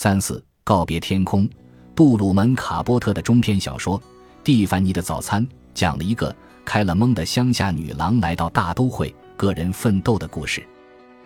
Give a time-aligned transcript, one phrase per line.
[0.00, 1.50] 三四告别天空，
[1.92, 3.98] 杜鲁门·卡波特的中篇小说
[4.44, 6.32] 《蒂凡尼的早餐》讲了一个
[6.64, 10.64] 开了蒙的乡下女郎来到大都会，个人奋斗的故事。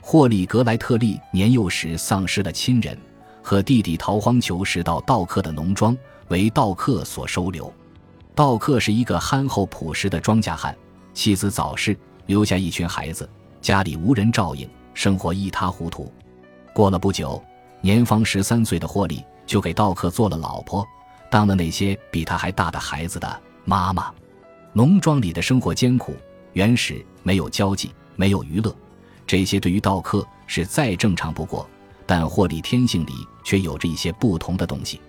[0.01, 2.97] 霍利·格莱特利年幼时丧失了亲人，
[3.43, 5.95] 和弟弟逃荒求食到道克的农庄，
[6.29, 7.71] 为道克所收留。
[8.35, 10.75] 道克是一个憨厚朴实的庄稼汉，
[11.13, 11.95] 妻子早逝，
[12.25, 13.29] 留下一群孩子，
[13.61, 16.11] 家里无人照应，生活一塌糊涂。
[16.73, 17.45] 过了不久，
[17.83, 20.87] 年方十三岁的霍利就给道克做了老婆，
[21.31, 24.11] 当了那些比他还大的孩子的妈妈。
[24.73, 26.17] 农庄里的生活艰苦、
[26.55, 28.75] 原始，没有交际，没有娱乐，
[29.27, 31.69] 这些对于道克是再正常不过。
[32.07, 33.13] 但霍利天性里
[33.45, 35.01] 却有着一些不同的东西，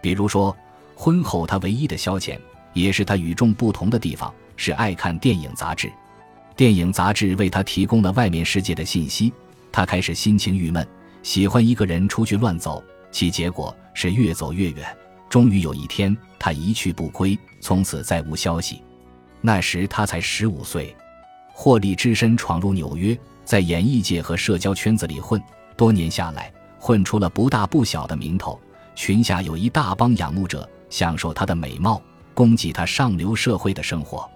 [0.00, 0.56] 比如说，
[0.94, 2.38] 婚后他唯一的消遣。
[2.74, 5.92] 也是他与众不同的地方，是爱看电影杂志。
[6.56, 9.30] 电影杂志为他提供了外面世界的信息。
[9.70, 10.86] 他开始心情郁闷，
[11.22, 14.86] 喜欢一个人出去乱走，其结果是越走越远。
[15.28, 18.82] 终于有一天，他一去不归，从此再无消息。
[19.40, 20.94] 那时他才十五岁。
[21.52, 25.42] 霍利只身闯入纽约，在演艺界和社交圈子里混，
[25.76, 28.60] 多年下来，混出了不大不小的名头。
[28.94, 32.02] 群下有一大帮仰慕者，享受他的美貌。
[32.34, 34.26] 供给他上流社会的生活，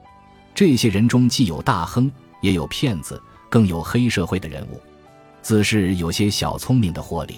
[0.55, 4.79] 这些人中既有大亨，也有骗子，更有黑社会的人物。
[5.47, 7.37] 自是有些小聪明的霍利，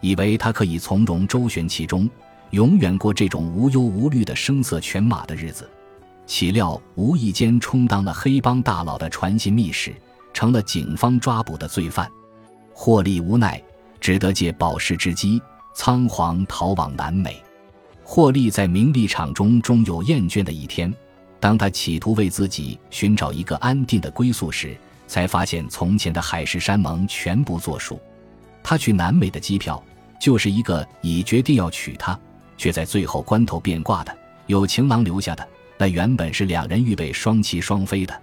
[0.00, 2.10] 以为他可以从容周旋其中，
[2.50, 5.70] 永远过这种无忧无虑的声色犬马的日子。
[6.26, 9.94] 岂料无意间充当了黑帮大佬的传信密使，
[10.34, 12.10] 成了警方抓捕的罪犯。
[12.72, 13.62] 霍利无奈，
[14.00, 15.40] 只得借保释之机，
[15.76, 17.40] 仓皇逃往南美。
[18.02, 20.92] 霍利在名利场中终有厌倦的一天，
[21.38, 24.76] 当他企图为自己寻找一个安定的归宿时，
[25.08, 28.00] 才发现从前的海誓山盟全部作数。
[28.62, 29.82] 他去南美的机票
[30.20, 32.16] 就是一个已决定要娶她，
[32.56, 35.44] 却在最后关头变卦的有情郎留下的。
[35.76, 38.22] 那原本是两人预备双栖双飞的。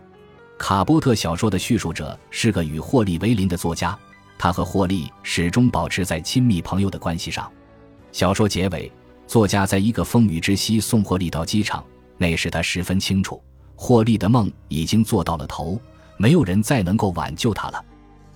[0.58, 3.98] 卡波特小说的叙述者是个与霍利为邻的作家，
[4.38, 7.52] 他和霍利始终保持在亲密朋友的关系上。
[8.12, 8.90] 小说结尾。
[9.28, 11.84] 作家在一个风雨之夕送霍利到机场，
[12.16, 13.42] 那时他十分清楚，
[13.76, 15.82] 霍利的梦已经做到了头，
[16.18, 17.84] 没有人再能够挽救他了。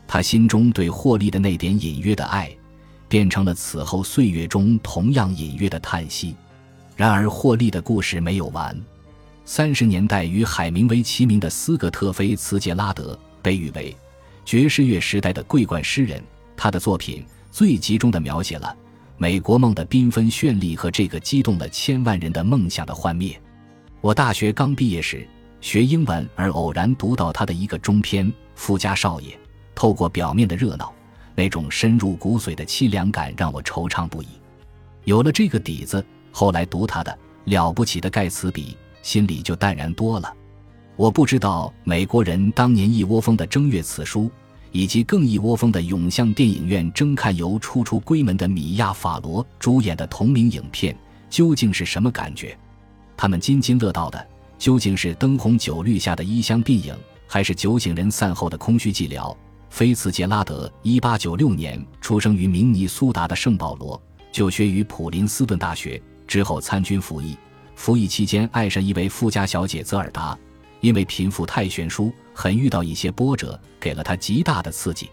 [0.07, 2.51] 他心中对霍利的那点隐约的爱，
[3.07, 6.35] 变成了此后岁月中同样隐约的叹息。
[6.95, 8.75] 然而，霍利的故事没有完。
[9.45, 13.95] 三十年代与海明威齐名的斯格特·菲茨杰拉德被誉为
[14.45, 16.21] 爵士乐时代的桂冠诗人，
[16.57, 18.75] 他的作品最集中地描写了。
[19.17, 23.39] 美国梦的缤纷绚丽和这个激动了千万人的梦想的幻灭。
[24.01, 25.27] 我大学刚毕业时
[25.61, 29.31] 学英文，而偶然读到他的一个中篇《富家少爷》。
[29.75, 30.93] 透过表面的热闹，
[31.35, 34.27] 那种深入骨髓的凄凉感让我惆怅不已。
[35.05, 37.11] 有了这个底子，后来读他的
[37.45, 38.71] 《了不起的盖茨比》，
[39.01, 40.33] 心里就淡然多了。
[40.95, 44.29] 我不知道美国人当年一窝蜂的争阅此书。
[44.71, 50.95] 以及更一窝蜂的涌向电影院争看由初出闺门的米娅·法罗主演的同名影片，
[51.27, 52.55] 究竟是什么感觉？
[53.17, 54.27] 他们津津乐道的
[54.59, 56.93] 究竟是灯红酒绿下的衣香鬓影，
[57.25, 59.35] 还是酒醒人散后的空虚寂寥？
[59.69, 63.99] 菲茨杰拉德1896年出生于明尼苏达的圣保罗，
[64.31, 67.37] 就学于普林斯顿大学，之后参军服役。
[67.75, 70.37] 服役期间爱上一位富家小姐泽尔达。
[70.81, 75.09] 因为贫富太悬殊，很遇到一些波折，给了他极大的刺激。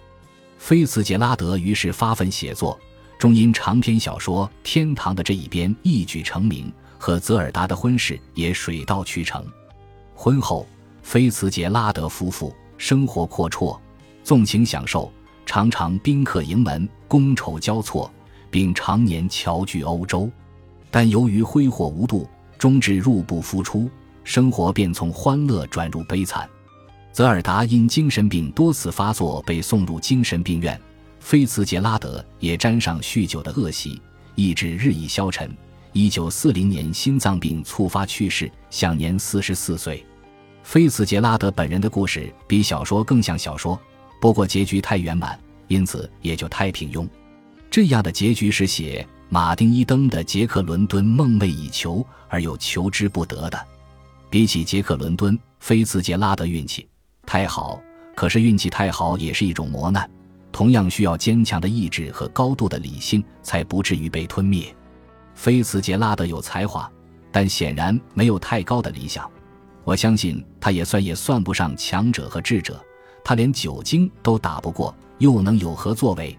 [0.58, 2.78] 菲茨杰拉德于是发奋写作，
[3.18, 9.44] 终因长篇小说《天堂的这一边》一举成名，和泽尔达的婚事也水到渠成。
[10.14, 10.66] 婚后，
[11.02, 13.78] 菲茨杰拉德夫妇生活阔绰，
[14.24, 15.12] 纵情享受，
[15.44, 18.10] 常常宾客盈门，觥筹交错，
[18.50, 20.30] 并常年侨居欧洲。
[20.90, 23.90] 但由于挥霍无度，终至入不敷出。
[24.24, 26.50] 生活便从欢乐转入悲惨，
[27.12, 30.80] 泽尔达因精神病多次发作被送入精神病院，
[31.20, 34.02] 菲茨杰拉德也沾上酗酒的恶习，
[34.34, 35.56] 意志日益消沉。
[35.96, 40.04] 一九四零年心脏病猝发去世，享年四十四岁。
[40.62, 43.80] 菲茨杰拉德本人的故事比小说更像小说，
[44.20, 47.08] 不过结局太圆满，因此也就太平庸。
[47.70, 53.58] 这样的结局是写马丁伊登的杰克伦敦梦寐以求而又求之不得的。
[54.28, 56.86] 比起杰克伦敦，菲茨杰拉德运气
[57.24, 57.80] 太好，
[58.14, 60.06] 可是运气太好也是一种磨难，
[60.52, 64.76] 同样需要坚强的意志和高度的理性，才不至于被吞灭。
[65.36, 66.90] 菲茨杰拉德有才华，
[67.30, 69.30] 但显然没有太高的理想。
[69.84, 72.82] 我相信他也算也算不上强者和智者，
[73.22, 76.36] 他连酒精都打不过，又能有何作为？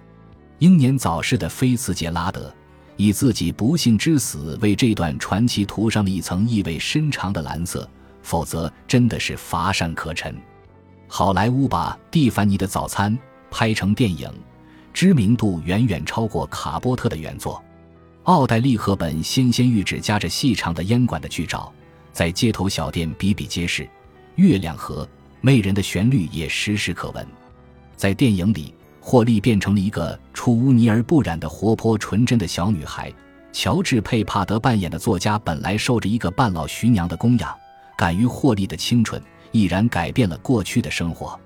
[0.58, 2.52] 英年早逝的菲茨杰拉德
[2.96, 7.88] 以自己不幸之死为这段传奇涂上了一层意味深长的蓝色，
[8.24, 10.36] 否则真的是乏善可陈。
[11.08, 13.16] 好莱坞把《蒂凡尼的早餐》
[13.52, 14.30] 拍成电影，
[14.92, 17.64] 知名度远远超过卡波特的原作。
[18.28, 21.72] 奥黛丽·赫本纤纤玉指夹着细长的烟管的剧照，
[22.12, 23.88] 在街头小店比比皆是。
[24.36, 25.08] 月亮河
[25.40, 27.26] 媚人的旋律也时时可闻。
[27.96, 33.10] 在电影里，霍利变成了一个出污泥而不染的活泼纯真的小女孩。
[33.54, 37.56] 乔治·佩帕德扮演的作家本来受着一个半老徐娘的供养，
[37.98, 39.24] 敢于霍利的清纯，
[39.54, 41.40] 毅然改变了过去的生活。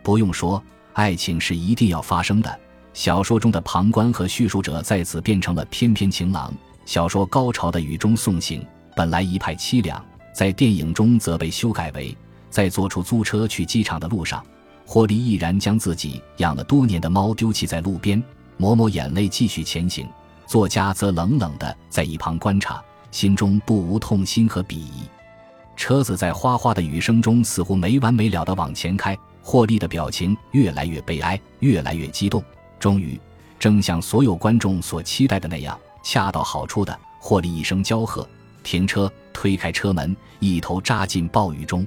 [0.00, 0.62] 不用说，
[0.92, 2.60] 爱情是一定要发生的。
[2.92, 6.52] 小说中的旁观和叙述者在此变成了翩翩情郎。
[6.84, 8.66] 小说高潮的雨中送行
[8.96, 12.16] 本来一派凄凉，在电影中则被修改为
[12.50, 14.44] 在坐出租车去机场的路上，
[14.84, 18.20] 霍利毅然将自己养了多年的猫丢弃在路边，
[18.56, 20.04] 抹抹眼泪继续前行。
[20.46, 22.82] 作家则冷冷地在一旁观察，
[23.12, 25.04] 心中不无痛心和鄙夷。
[25.76, 32.42] 车子在哗哗的雨声中似乎没完没了地往前开，霍利的表情越来越悲哀，越来越激动。
[32.80, 33.20] 终于，
[33.58, 38.28] 正像所有观众所期待的那样，恰到好处的，霍利一声娇喝，
[38.62, 41.86] 停车，推开车门，一头扎进暴雨中。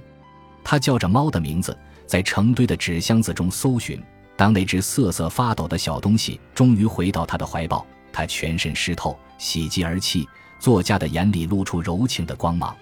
[0.63, 1.75] 他叫着猫的名字，
[2.05, 4.01] 在成堆的纸箱子中搜寻。
[4.35, 10.27] 当那只瑟瑟发抖的小东西终于回到他的怀抱，他全身湿透，喜极而泣。
[10.59, 12.73] 作家的眼里露出柔情的光芒。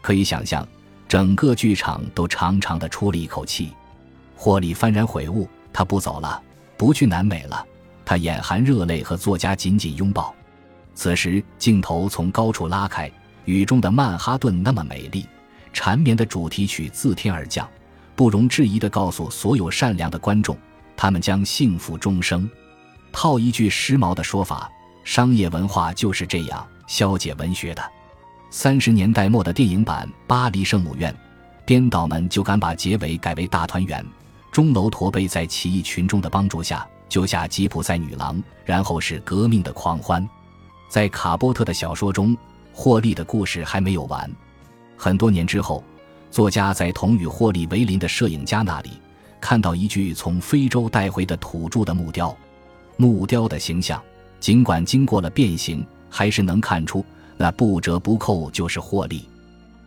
[0.00, 0.66] 可以想象，
[1.08, 3.72] 整个剧场都长长的出了一口气。
[4.36, 6.40] 霍利幡然悔悟，他不走了。
[6.76, 7.64] 不去南美了，
[8.04, 10.34] 他眼含热泪和作家紧紧拥抱。
[10.94, 13.10] 此时，镜头从高处拉开，
[13.44, 15.26] 雨中的曼哈顿那么美丽，
[15.72, 17.68] 缠绵的主题曲自天而降，
[18.14, 20.56] 不容置疑地告诉所有善良的观众，
[20.96, 22.48] 他们将幸福终生。
[23.12, 24.70] 套一句时髦的说法，
[25.04, 27.82] 商业文化就是这样消解文学的。
[28.50, 31.12] 三十年代末的电影版《巴黎圣母院》，
[31.66, 34.04] 编导们就敢把结尾改为大团圆。
[34.56, 40.26] 钟楼驼背在起义群众的帮助下救下吉普赛女郎，然后是革命的狂欢。
[40.88, 42.34] 在卡波特的小说中，
[42.72, 44.34] 霍利的故事还没有完。
[44.96, 45.84] 很多年之后，
[46.30, 48.92] 作家在同与霍利为邻的摄影家那里
[49.42, 52.34] 看到一具从非洲带回的土著的木雕，
[52.96, 54.02] 木雕的形象
[54.40, 57.04] 尽管经过了变形，还是能看出
[57.36, 59.28] 那不折不扣就是霍利。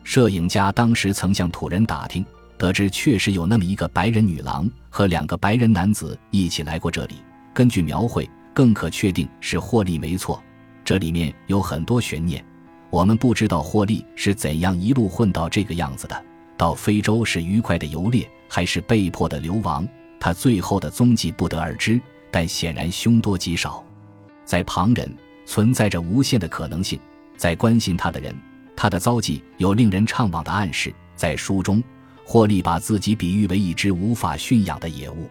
[0.04, 2.24] 摄影家当时曾向土人打听。
[2.60, 7.16] 得知确实有那么一个白人女郎和两个白人男子一起来过这里。
[7.54, 10.44] 根据描绘，更可确定是霍利没错。
[10.84, 12.44] 这里面有很多悬念，
[12.90, 16.26] 我们不知道霍利是怎样一路混到这个样子的。
[16.58, 19.88] 到非洲是愉快的游猎，还是被迫的流亡？
[20.20, 21.98] 他最后的踪迹不得而知，
[22.30, 23.82] 但显然凶多吉少。
[24.44, 25.10] 在旁人
[25.46, 27.00] 存在着无限的可能性，
[27.38, 28.36] 在关心他的人，
[28.76, 30.94] 他的遭际有令人怅惘的暗示。
[31.16, 31.82] 在书中。
[32.32, 35.28] 霍利把自己比喻为一只无法驯养的野物。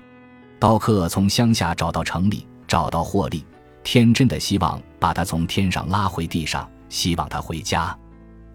[0.58, 3.44] 刀客从乡下找到城里，找到霍利，
[3.84, 7.96] 天真的希望把他从天上拉回地上，希望他回家。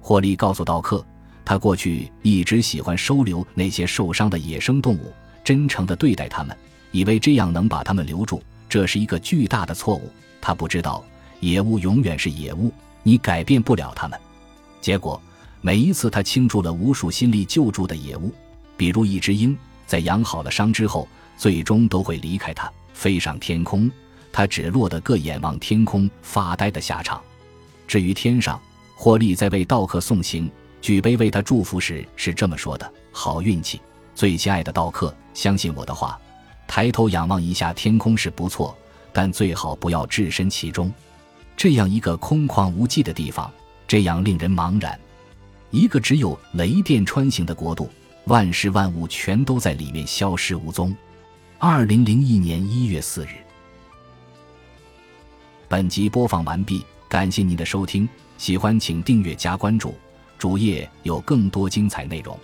[0.01, 1.05] 霍利告诉刀客，
[1.45, 6.53] 他过去一直喜欢收留那些受伤的野生动物，真诚地对待他们，
[6.91, 8.43] 以为这样能把他们留住。
[8.67, 10.11] 这是一个巨大的错误。
[10.41, 11.01] 他不知道，
[11.39, 12.73] 野物永远是野物，
[13.03, 14.19] 你改变不了它们。
[14.81, 15.17] 结果。
[15.65, 18.33] 每一次，他倾注了无数心力救助的野物，
[18.83, 23.89] 比如一只鹰，在养好了伤之后，最终都会离开它，飞上天空。
[24.29, 27.21] 它只落得个眼望天空发呆的下场。
[27.87, 28.61] 至于天上，
[28.93, 33.79] 霍利在为道客送行、举杯为他祝福时是这么说的：“好运气，
[34.13, 36.19] 最亲爱的道客，相信我的话，
[36.67, 38.77] 抬头仰望一下天空是不错，
[39.13, 40.91] 但最好不要置身其中。
[41.55, 43.49] 这样一个空旷无际的地方，
[43.87, 44.99] 这样令人茫然。”
[45.71, 47.89] 一个只有雷电穿行的国度，
[48.25, 50.95] 万事万物全都在里面消失无踪。
[51.59, 53.35] 二零零一年一月四日，
[55.67, 59.95] 本集播放完毕，感谢您的收听，喜欢请订阅加关注，
[60.37, 62.37] 主页有更多精彩内容。